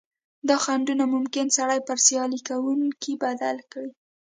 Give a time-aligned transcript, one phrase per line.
[0.49, 3.91] دا خنډونه ممکن سړی پر سیالي کوونکي بدل کړي.